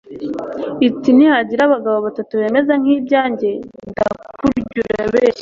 [0.87, 3.49] iti nihagira abagabo batatu bemeza nk'ibyange,
[3.89, 5.39] ndakurya urabeshya